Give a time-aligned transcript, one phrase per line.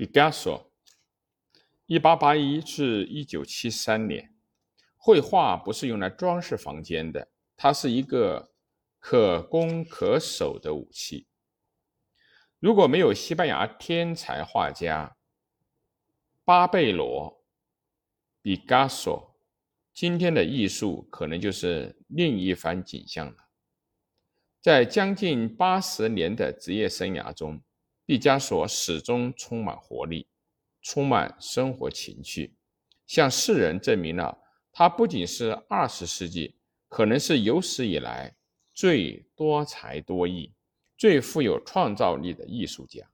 [0.00, 0.72] 毕加索，
[1.84, 4.34] 一八八一至一九七三年。
[4.96, 8.50] 绘画不是用来装饰房间的，它是一个
[8.98, 11.26] 可攻可守的武器。
[12.60, 15.18] 如果没有西班牙天才画家
[16.46, 17.30] 巴贝罗·
[18.40, 19.38] 毕加索，
[19.92, 23.36] 今天的艺术可能就是另一番景象了。
[24.62, 27.62] 在将近八十年的职业生涯中，
[28.10, 30.26] 毕加索始终充满活力，
[30.82, 32.56] 充满生活情趣，
[33.06, 34.36] 向世人证明了
[34.72, 36.56] 他不仅是二十世纪
[36.88, 38.34] 可能是有史以来
[38.74, 40.52] 最多才多艺、
[40.96, 43.08] 最富有创造力的艺术家。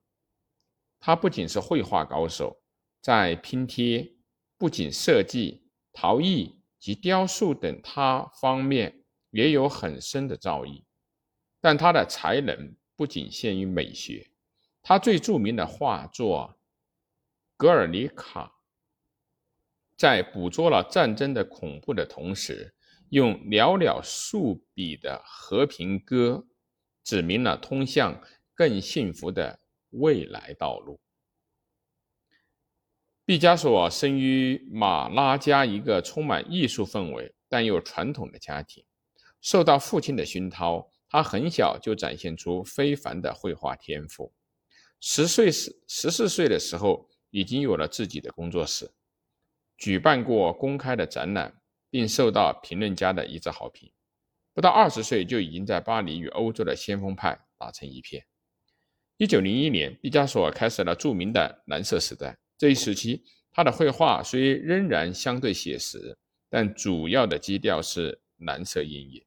[0.98, 2.58] 他不仅是绘画高手，
[3.02, 4.14] 在拼贴、
[4.56, 10.84] 不仅设计、陶艺及雕塑等他方面也有很深的造诣，
[11.60, 14.30] 但他的才能不仅限于美学。
[14.88, 16.54] 他最著名的画作
[17.56, 18.44] 《格尔尼卡》
[19.96, 22.72] 在捕捉了战争的恐怖的同时，
[23.08, 26.46] 用寥寥数笔的和平歌
[27.02, 28.22] 指明了通向
[28.54, 29.58] 更幸福的
[29.90, 31.00] 未来道路。
[33.24, 38.84] 毕加索生于马拉加一个充满艺术氛围但又传统的家庭，
[39.40, 44.32] 受到父亲的熏陶，他很小就展现出非凡的绘画天赋。
[45.00, 48.90] 十岁时，十四岁的时候，已经有了自己的工作室，
[49.76, 53.92] 举办过公开的展览，并受到评论家的一致好评。
[54.54, 58.26] 不到二十岁，就已经在巴黎与欧洲的先锋派打成一片。
[59.18, 62.38] 一九零一年，毕加索开始了著名的蓝色时代。
[62.56, 69.24] 这一时期，他的绘画虽仍然相对写实，但主要的基调是蓝色阴影。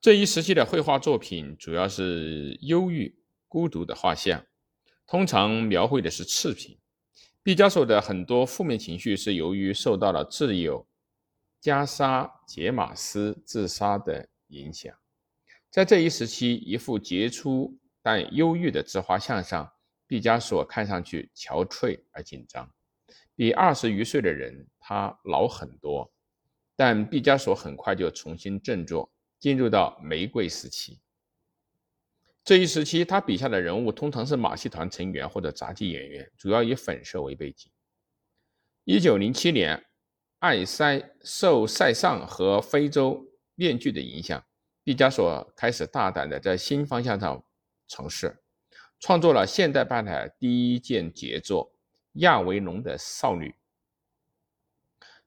[0.00, 3.16] 这一时期的绘画作品主要是忧郁。
[3.48, 4.44] 孤独的画像，
[5.06, 6.78] 通常描绘的是次品。
[7.42, 10.86] 毕加索的很多负面情绪是由于受到了挚友
[11.60, 14.94] 加沙杰马斯自杀的影响。
[15.70, 19.72] 在这一时期，一幅杰出但忧郁的自画像上，
[20.06, 22.70] 毕加索看上去憔悴而紧张，
[23.34, 26.12] 比二十余岁的人他老很多。
[26.76, 31.00] 但毕加索很快就重新振作，进入到玫瑰时期。
[32.48, 37.70] 这一时期，他笔下的人物通常是马戏团成员或者杂技演员，主要以粉色为背景。
[38.84, 39.84] 一九零七年，
[40.38, 43.22] 艾塞受塞尚和非洲
[43.54, 44.42] 面具的影响，
[44.82, 47.44] 毕加索开始大胆地在新方向上
[47.86, 48.34] 尝试，
[48.98, 51.70] 创作了现代派的第一件杰作
[52.20, 53.50] 《亚维农的少女》。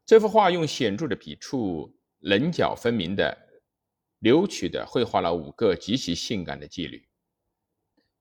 [0.07, 3.37] 这幅画用显著的笔触，棱角分明的、
[4.17, 7.07] 扭曲的绘画了五个极其性感的妓女。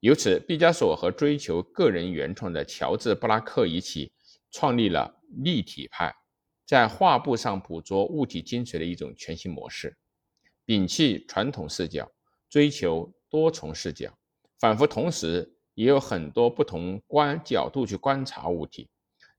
[0.00, 4.10] 由此，毕加索和追求个人原创的乔治·布拉克一起
[4.50, 6.14] 创立了立体派，
[6.64, 9.94] 在画布上捕捉物体精髓的一种全新模式，
[10.64, 12.10] 摒弃传统视角，
[12.48, 14.10] 追求多重视角，
[14.58, 18.88] 仿佛同时也有很多不同观角度去观察物体。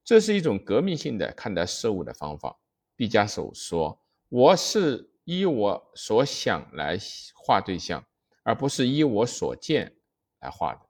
[0.04, 2.60] 这是一种革命性的看待事物的方法。
[2.96, 4.00] 毕加索说
[4.30, 7.00] ：“我是依我所想来
[7.34, 8.06] 画对象，
[8.44, 9.96] 而不是依我所见。”
[10.42, 10.82] 来画的。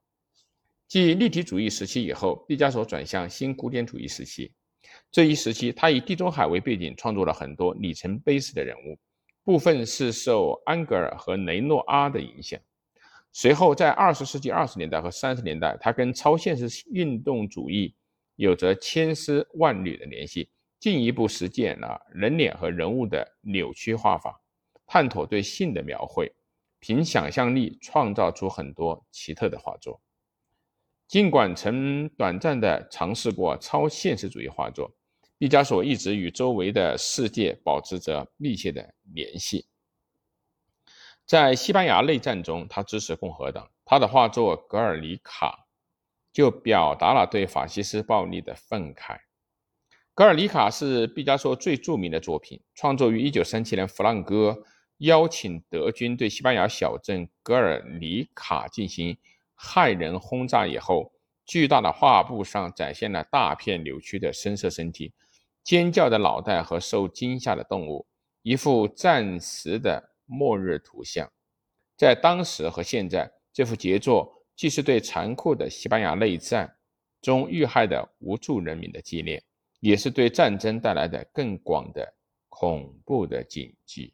[0.88, 4.52] 继立体主义时期以后，毕加索转向新古典主义时期。
[5.10, 8.98] 这一时期，他以地中海为背景，创作了很多里程碑式的人物，
[9.44, 12.60] 部分是受安格尔和雷诺阿的影响。
[13.32, 17.94] 随后，在二十世纪二十年代和三十年代，他跟超现实运动主义
[18.36, 24.38] 有着千丝万缕的联系，进一步实践了人脸和人物的扭曲画法，
[24.86, 26.30] 探索对性的描绘。
[26.82, 30.00] 凭想象力创造出很多奇特的画作。
[31.06, 34.92] 尽管曾短暂的尝试过超现实主义画作，
[35.38, 39.68] 毕加索一直与周围的世界保持着密切的联系。
[41.24, 45.50] 在西班牙内战中，他支持共和党，他的画作《格尔尼卡》
[46.32, 49.14] 就表达了对法西斯暴力的愤慨。
[50.14, 54.64] 《格尔尼卡》是毕加索最著名的作品，创作于1937年，弗朗哥。
[55.02, 59.16] 邀请德军对西班牙小镇格尔尼卡进行
[59.58, 61.12] 骇人轰炸以后，
[61.44, 65.12] 巨大的画布上展现了大片扭曲的深色身体、
[65.64, 68.06] 尖叫的脑袋和受惊吓的动物，
[68.42, 71.28] 一幅暂时的末日图像。
[71.96, 76.76] 在当时和现在，这幅杰作既是对残酷的西班牙内战
[77.20, 79.42] 中遇害的无助人民的纪念，
[79.80, 82.14] 也是对战争带来的更广的
[82.48, 84.12] 恐怖的警惕。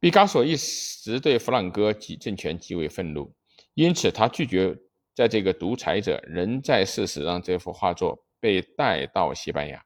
[0.00, 3.34] 毕加索一直对弗朗哥及政权极为愤怒，
[3.74, 4.78] 因此他拒绝
[5.14, 9.84] 在这个独裁者仍在世时，让这幅画作被带到西班牙。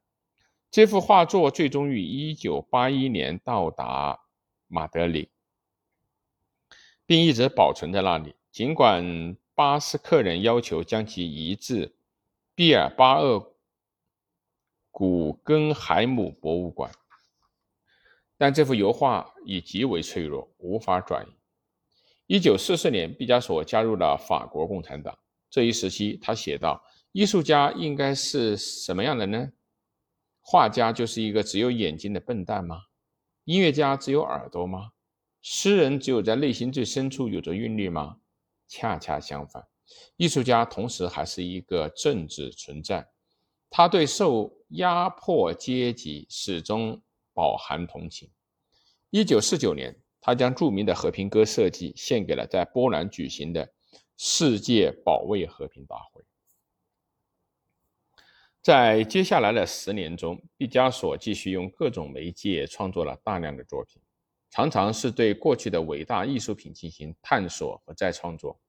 [0.71, 4.21] 这幅画作最终于1981年到达
[4.69, 5.31] 马德里，
[7.07, 8.35] 并一直保存在那里。
[8.51, 11.95] 尽管巴斯克人要求将其移至
[12.55, 13.55] 毕尔巴鄂
[14.91, 16.93] 古根海姆博物馆，
[18.43, 21.33] 但这幅油画已极为脆弱，无法转移。
[22.27, 25.17] 一九四四年，毕加索加入了法国共产党。
[25.49, 29.49] 这一时期，他写道：“艺术家应该是什么样的呢？
[30.41, 32.81] 画家就是一个只有眼睛的笨蛋吗？
[33.45, 34.91] 音乐家只有耳朵吗？
[35.41, 38.17] 诗人只有在内心最深处有着韵律吗？
[38.67, 39.65] 恰恰相反，
[40.17, 43.07] 艺术家同时还是一个政治存在。
[43.71, 47.01] 他对受压迫阶级始终
[47.33, 48.31] 饱含同情。”
[49.11, 49.95] 一九四九年。
[50.25, 53.69] 他将著名的和平歌设计献给了在波兰举行的
[54.17, 56.23] 世界保卫和平大会。
[58.61, 64.01] 在接下来的十年中，毕加索继续用各种媒介创作了大量的作品，
[64.49, 68.61] 常常是对过去的伟大艺术品进行探索和再创作，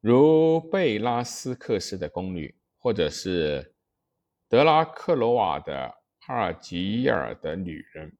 [0.00, 3.74] 如贝拉斯克斯的宫女，或者是
[4.48, 5.94] 德拉克罗瓦的
[6.32, 8.10] 阿尔及尔的女人。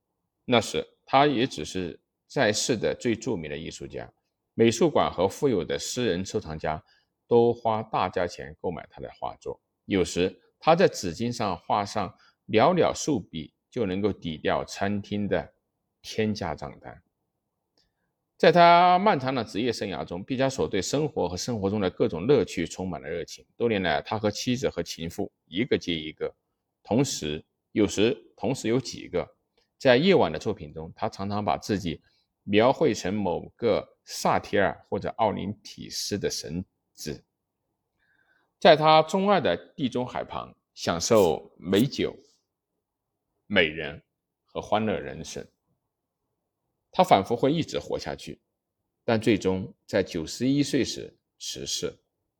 [0.44, 0.86] 那时。
[1.04, 4.10] 他也只是在世的最著名的艺术家，
[4.54, 6.82] 美术馆和富有的私人收藏家
[7.28, 9.60] 都花大价钱购买他的画作。
[9.84, 12.08] 有时他在纸巾上画上
[12.48, 15.52] 寥寥数笔，就能够抵掉餐厅的
[16.00, 17.02] 天价账单。
[18.38, 23.44] 在他漫长的职业生涯中，毕加索对生活和生活中的各种乐趣充满了热情。
[23.54, 26.34] 多年来，他和妻子和情妇一个接一个，
[26.82, 29.36] 同时有时同时有几个。
[29.78, 32.00] 在夜晚的作品中，他常常把自己
[32.44, 36.64] 描绘成某个萨提尔或者奥林匹斯的神
[36.94, 37.24] 子，
[38.60, 42.16] 在他钟爱的地中海旁享受美酒、
[43.46, 44.00] 美人
[44.44, 45.44] 和欢乐人生。
[46.92, 48.40] 他仿佛会一直活下去，
[49.02, 52.01] 但最终在九十一岁时辞世。